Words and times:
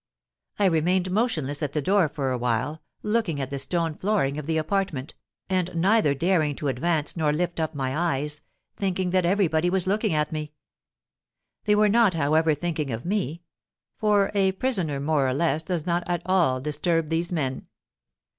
I 0.57 0.65
remained 0.65 1.11
motionless 1.11 1.61
at 1.61 1.73
the 1.73 1.79
door 1.83 2.09
for 2.09 2.31
awhile, 2.31 2.81
looking 3.03 3.39
at 3.39 3.51
the 3.51 3.59
stone 3.59 3.93
flooring 3.93 4.39
of 4.39 4.47
the 4.47 4.57
apartment, 4.57 5.13
and 5.47 5.75
neither 5.75 6.15
daring 6.15 6.55
to 6.55 6.69
advance 6.69 7.15
nor 7.15 7.31
lift 7.31 7.59
up 7.59 7.75
my 7.75 7.95
eyes, 7.95 8.41
thinking 8.75 9.11
that 9.11 9.27
everybody 9.27 9.69
was 9.69 9.85
looking 9.85 10.15
at 10.15 10.31
me. 10.31 10.53
They 11.65 11.75
were 11.75 11.87
not, 11.87 12.15
however, 12.15 12.55
thinking 12.55 12.89
of 12.91 13.05
me; 13.05 13.43
for 13.95 14.31
a 14.33 14.53
prisoner 14.53 14.99
more 14.99 15.27
or 15.27 15.35
less 15.35 15.61
does 15.61 15.85
not 15.85 16.01
at 16.07 16.23
all 16.25 16.59
disturb 16.59 17.09
these 17.09 17.31
men. 17.31 17.67